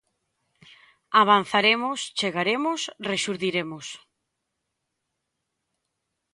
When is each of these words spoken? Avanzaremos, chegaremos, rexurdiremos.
Avanzaremos, 1.23 1.99
chegaremos, 2.19 2.81
rexurdiremos. 3.09 3.85